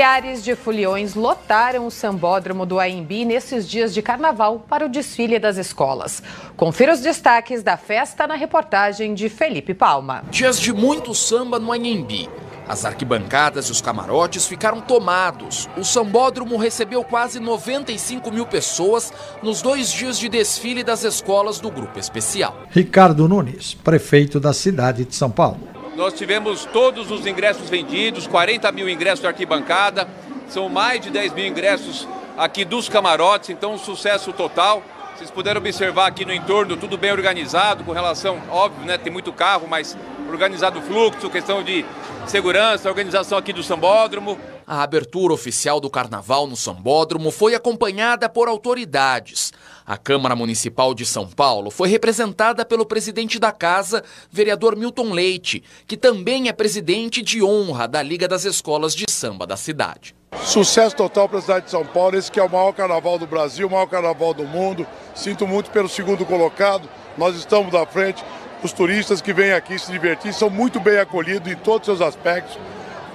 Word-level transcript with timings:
Milhares 0.00 0.42
de 0.42 0.56
foliões 0.56 1.14
lotaram 1.14 1.86
o 1.86 1.90
sambódromo 1.90 2.64
do 2.64 2.80
AMB 2.80 3.26
nesses 3.26 3.68
dias 3.68 3.92
de 3.92 4.00
carnaval 4.00 4.64
para 4.66 4.86
o 4.86 4.88
desfile 4.88 5.38
das 5.38 5.58
escolas. 5.58 6.22
Confira 6.56 6.94
os 6.94 7.00
destaques 7.00 7.62
da 7.62 7.76
festa 7.76 8.26
na 8.26 8.34
reportagem 8.34 9.12
de 9.12 9.28
Felipe 9.28 9.74
Palma. 9.74 10.24
Dias 10.30 10.58
de 10.58 10.72
muito 10.72 11.14
samba 11.14 11.58
no 11.58 11.70
AMB. 11.70 12.30
As 12.66 12.86
arquibancadas 12.86 13.66
e 13.66 13.72
os 13.72 13.82
camarotes 13.82 14.46
ficaram 14.46 14.80
tomados. 14.80 15.68
O 15.76 15.84
sambódromo 15.84 16.56
recebeu 16.56 17.04
quase 17.04 17.38
95 17.38 18.30
mil 18.30 18.46
pessoas 18.46 19.12
nos 19.42 19.60
dois 19.60 19.92
dias 19.92 20.18
de 20.18 20.30
desfile 20.30 20.82
das 20.82 21.04
escolas 21.04 21.60
do 21.60 21.70
Grupo 21.70 21.98
Especial. 21.98 22.56
Ricardo 22.70 23.28
Nunes, 23.28 23.74
prefeito 23.74 24.40
da 24.40 24.54
cidade 24.54 25.04
de 25.04 25.14
São 25.14 25.30
Paulo. 25.30 25.69
Nós 25.96 26.14
tivemos 26.14 26.64
todos 26.66 27.10
os 27.10 27.26
ingressos 27.26 27.68
vendidos, 27.68 28.26
40 28.26 28.70
mil 28.72 28.88
ingressos 28.88 29.20
de 29.20 29.26
arquibancada, 29.26 30.08
são 30.48 30.68
mais 30.68 31.00
de 31.00 31.10
10 31.10 31.32
mil 31.34 31.46
ingressos 31.46 32.06
aqui 32.38 32.64
dos 32.64 32.88
camarotes, 32.88 33.50
então 33.50 33.74
um 33.74 33.78
sucesso 33.78 34.32
total. 34.32 34.82
Vocês 35.16 35.30
puderam 35.30 35.60
observar 35.60 36.06
aqui 36.06 36.24
no 36.24 36.32
entorno, 36.32 36.76
tudo 36.76 36.96
bem 36.96 37.10
organizado, 37.10 37.84
com 37.84 37.92
relação, 37.92 38.40
óbvio, 38.48 38.86
né, 38.86 38.96
tem 38.96 39.12
muito 39.12 39.32
carro, 39.32 39.66
mas 39.68 39.96
organizado 40.32 40.78
o 40.78 40.82
fluxo, 40.82 41.30
questão 41.30 41.62
de 41.62 41.84
segurança, 42.26 42.88
organização 42.88 43.38
aqui 43.38 43.52
do 43.52 43.62
Sambódromo. 43.62 44.38
A 44.66 44.82
abertura 44.82 45.34
oficial 45.34 45.80
do 45.80 45.90
carnaval 45.90 46.46
no 46.46 46.56
Sambódromo 46.56 47.30
foi 47.30 47.54
acompanhada 47.54 48.28
por 48.28 48.48
autoridades. 48.48 49.52
A 49.84 49.96
Câmara 49.96 50.36
Municipal 50.36 50.94
de 50.94 51.04
São 51.04 51.26
Paulo 51.26 51.70
foi 51.70 51.88
representada 51.88 52.64
pelo 52.64 52.86
presidente 52.86 53.38
da 53.38 53.50
casa, 53.50 54.04
vereador 54.30 54.76
Milton 54.76 55.12
Leite, 55.12 55.64
que 55.86 55.96
também 55.96 56.48
é 56.48 56.52
presidente 56.52 57.22
de 57.22 57.42
honra 57.42 57.88
da 57.88 58.00
Liga 58.00 58.28
das 58.28 58.44
Escolas 58.44 58.94
de 58.94 59.06
Samba 59.10 59.46
da 59.46 59.56
cidade. 59.56 60.14
Sucesso 60.44 60.94
total 60.94 61.28
para 61.28 61.38
a 61.38 61.42
cidade 61.42 61.64
de 61.64 61.72
São 61.72 61.84
Paulo, 61.84 62.16
esse 62.16 62.30
que 62.30 62.38
é 62.38 62.42
o 62.42 62.48
maior 62.48 62.72
carnaval 62.72 63.18
do 63.18 63.26
Brasil, 63.26 63.66
o 63.66 63.70
maior 63.70 63.86
carnaval 63.86 64.32
do 64.32 64.44
mundo. 64.44 64.86
Sinto 65.14 65.46
muito 65.46 65.70
pelo 65.70 65.88
segundo 65.88 66.24
colocado, 66.24 66.88
nós 67.18 67.34
estamos 67.34 67.74
à 67.74 67.84
frente. 67.84 68.24
Os 68.62 68.72
turistas 68.72 69.22
que 69.22 69.32
vêm 69.32 69.52
aqui 69.52 69.78
se 69.78 69.90
divertir 69.90 70.34
são 70.34 70.50
muito 70.50 70.78
bem 70.78 70.98
acolhidos 70.98 71.50
em 71.50 71.56
todos 71.56 71.88
os 71.88 71.98
seus 71.98 72.08
aspectos. 72.08 72.58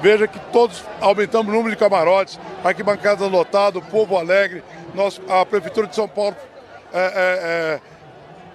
Veja 0.00 0.26
que 0.26 0.38
todos 0.50 0.82
aumentamos 1.00 1.52
o 1.52 1.56
número 1.56 1.74
de 1.74 1.76
camarotes, 1.76 2.38
arquibancadas 2.64 3.30
lotadas, 3.30 3.82
o 3.82 3.84
povo 3.86 4.16
alegre. 4.16 4.64
Nós, 4.94 5.20
a 5.28 5.44
Prefeitura 5.44 5.86
de 5.86 5.94
São 5.94 6.08
Paulo 6.08 6.34
é, 6.92 6.98
é, 6.98 7.10
é, 7.14 7.80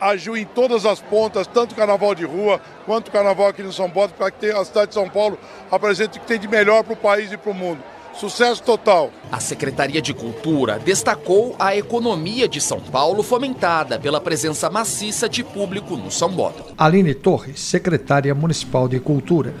agiu 0.00 0.36
em 0.36 0.44
todas 0.44 0.84
as 0.84 1.00
pontas, 1.00 1.46
tanto 1.46 1.72
o 1.72 1.76
carnaval 1.76 2.14
de 2.16 2.24
rua 2.24 2.60
quanto 2.84 3.08
o 3.08 3.10
carnaval 3.12 3.46
aqui 3.46 3.62
no 3.62 3.72
São 3.72 3.88
Paulo, 3.88 4.10
para 4.18 4.30
que 4.32 4.50
a 4.50 4.64
cidade 4.64 4.88
de 4.88 4.94
São 4.94 5.08
Paulo 5.08 5.38
apresente 5.70 6.18
o 6.18 6.20
que 6.20 6.26
tem 6.26 6.38
de 6.38 6.48
melhor 6.48 6.82
para 6.82 6.94
o 6.94 6.96
país 6.96 7.30
e 7.30 7.36
para 7.36 7.50
o 7.50 7.54
mundo. 7.54 7.82
Sucesso 8.14 8.62
total. 8.62 9.10
A 9.30 9.40
Secretaria 9.40 10.00
de 10.00 10.12
Cultura 10.14 10.78
destacou 10.78 11.56
a 11.58 11.74
economia 11.74 12.46
de 12.46 12.60
São 12.60 12.80
Paulo 12.80 13.22
fomentada 13.22 13.98
pela 13.98 14.20
presença 14.20 14.70
maciça 14.70 15.28
de 15.28 15.42
público 15.42 15.96
no 15.96 16.10
São 16.10 16.30
Bota. 16.30 16.64
Aline 16.76 17.14
Torres, 17.14 17.60
secretária 17.60 18.34
municipal 18.34 18.86
de 18.86 19.00
Cultura. 19.00 19.54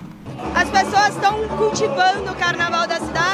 As 0.54 0.68
pessoas 0.68 1.14
estão 1.14 1.48
cultivando 1.56 2.30
o 2.30 2.34
carnaval 2.36 2.86
da 2.86 3.00
cidade 3.00 3.31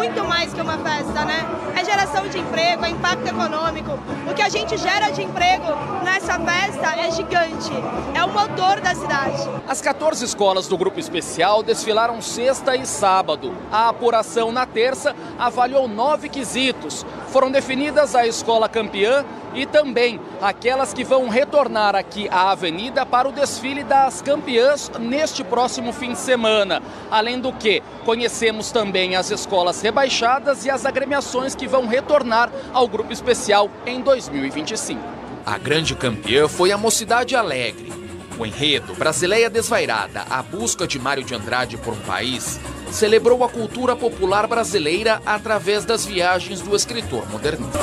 muito 0.00 0.24
mais 0.24 0.50
que 0.54 0.62
uma 0.62 0.78
festa, 0.78 1.26
né? 1.26 1.46
É 1.76 1.84
geração 1.84 2.26
de 2.26 2.38
emprego, 2.38 2.86
é 2.86 2.88
impacto 2.88 3.28
econômico. 3.28 3.98
O 4.26 4.32
que 4.32 4.40
a 4.40 4.48
gente 4.48 4.74
gera 4.78 5.10
de 5.10 5.22
emprego 5.22 5.66
nessa 6.02 6.40
festa 6.40 6.96
é 6.96 7.10
gigante, 7.10 7.70
é 8.14 8.24
o 8.24 8.28
motor 8.30 8.80
da 8.80 8.94
cidade. 8.94 9.46
As 9.68 9.82
14 9.82 10.24
escolas 10.24 10.66
do 10.66 10.78
grupo 10.78 10.98
especial 10.98 11.62
desfilaram 11.62 12.22
sexta 12.22 12.74
e 12.74 12.86
sábado. 12.86 13.54
A 13.70 13.90
apuração 13.90 14.50
na 14.50 14.64
terça 14.64 15.14
avaliou 15.38 15.86
nove 15.86 16.30
quesitos. 16.30 17.04
Foram 17.30 17.50
definidas 17.50 18.16
a 18.16 18.26
escola 18.26 18.68
campeã 18.68 19.24
e 19.54 19.64
também 19.64 20.20
aquelas 20.42 20.92
que 20.92 21.04
vão 21.04 21.28
retornar 21.28 21.94
aqui 21.94 22.28
à 22.28 22.50
avenida 22.50 23.06
para 23.06 23.28
o 23.28 23.32
desfile 23.32 23.84
das 23.84 24.20
campeãs 24.20 24.90
neste 24.98 25.44
próximo 25.44 25.92
fim 25.92 26.12
de 26.12 26.18
semana. 26.18 26.82
Além 27.08 27.38
do 27.38 27.52
que, 27.52 27.82
conhecemos 28.04 28.72
também 28.72 29.14
as 29.14 29.30
escolas 29.30 29.80
rebaixadas 29.80 30.64
e 30.64 30.70
as 30.70 30.84
agremiações 30.84 31.54
que 31.54 31.68
vão 31.68 31.86
retornar 31.86 32.50
ao 32.72 32.88
grupo 32.88 33.12
especial 33.12 33.70
em 33.86 34.00
2025. 34.00 35.00
A 35.46 35.56
grande 35.56 35.94
campeã 35.94 36.48
foi 36.48 36.72
a 36.72 36.78
Mocidade 36.78 37.36
Alegre. 37.36 37.92
O 38.38 38.44
enredo 38.44 38.94
Brasileia 38.94 39.50
Desvairada, 39.50 40.24
a 40.28 40.42
busca 40.42 40.86
de 40.86 40.98
Mário 40.98 41.22
de 41.22 41.34
Andrade 41.34 41.76
por 41.76 41.92
um 41.92 42.00
país, 42.00 42.58
celebrou 42.90 43.44
a 43.44 43.48
cultura 43.48 43.94
popular 43.94 44.46
brasileira 44.46 45.22
através 45.24 45.84
das 45.84 46.04
viagens 46.04 46.60
do 46.60 46.74
escritor 46.74 47.28
modernista. 47.30 47.78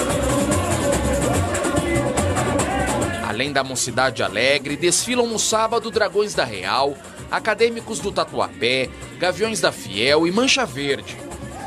Além 3.27 3.51
da 3.51 3.63
Mocidade 3.63 4.23
Alegre, 4.23 4.75
desfilam 4.75 5.27
no 5.27 5.37
sábado 5.37 5.91
Dragões 5.91 6.33
da 6.33 6.43
Real, 6.43 6.95
Acadêmicos 7.29 7.99
do 7.99 8.11
Tatuapé, 8.11 8.89
Gaviões 9.19 9.61
da 9.61 9.71
Fiel 9.71 10.25
e 10.25 10.31
Mancha 10.31 10.65
Verde. 10.65 11.17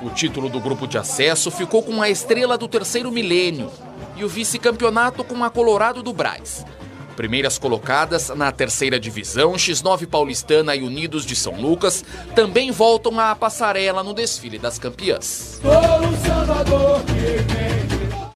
O 0.03 0.11
título 0.11 0.49
do 0.49 0.59
grupo 0.59 0.87
de 0.87 0.99
acesso 0.99 1.51
ficou 1.51 1.83
com 1.83 2.01
a 2.01 2.09
estrela 2.09 2.57
do 2.57 2.67
terceiro 2.67 3.11
milênio 3.13 3.71
e 4.17 4.25
o 4.25 4.29
vice-campeonato 4.29 5.23
com 5.23 5.45
a 5.45 5.51
Colorado 5.51 6.03
do 6.03 6.13
Braz 6.13 6.65
primeiras 7.21 7.59
colocadas 7.59 8.31
na 8.31 8.51
terceira 8.51 8.99
divisão, 8.99 9.53
X9 9.53 10.07
Paulistana 10.07 10.75
e 10.75 10.81
Unidos 10.81 11.27
de 11.27 11.37
São 11.37 11.61
Lucas 11.61 12.03
também 12.35 12.71
voltam 12.71 13.21
à 13.21 13.35
passarela 13.35 14.03
no 14.03 14.15
desfile 14.15 14.59
das 14.59 14.79
campeãs. 14.79 15.61